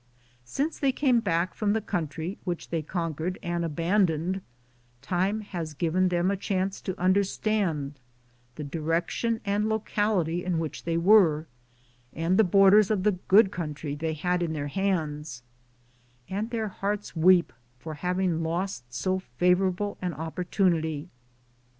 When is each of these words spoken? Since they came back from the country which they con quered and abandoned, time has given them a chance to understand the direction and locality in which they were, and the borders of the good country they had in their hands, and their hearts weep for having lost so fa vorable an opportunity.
Since 0.45 0.79
they 0.79 0.91
came 0.91 1.19
back 1.19 1.53
from 1.53 1.73
the 1.73 1.79
country 1.79 2.39
which 2.43 2.71
they 2.71 2.81
con 2.81 3.13
quered 3.13 3.37
and 3.43 3.63
abandoned, 3.63 4.41
time 5.03 5.41
has 5.41 5.75
given 5.75 6.07
them 6.07 6.31
a 6.31 6.35
chance 6.35 6.81
to 6.81 6.99
understand 6.99 7.99
the 8.55 8.63
direction 8.63 9.41
and 9.45 9.69
locality 9.69 10.43
in 10.43 10.57
which 10.57 10.85
they 10.85 10.97
were, 10.97 11.45
and 12.13 12.39
the 12.39 12.43
borders 12.43 12.89
of 12.89 13.03
the 13.03 13.11
good 13.27 13.51
country 13.51 13.93
they 13.93 14.13
had 14.13 14.41
in 14.41 14.53
their 14.53 14.69
hands, 14.69 15.43
and 16.27 16.49
their 16.49 16.69
hearts 16.69 17.15
weep 17.15 17.53
for 17.77 17.93
having 17.93 18.41
lost 18.41 18.91
so 18.91 19.19
fa 19.19 19.53
vorable 19.55 19.97
an 20.01 20.15
opportunity. 20.15 21.09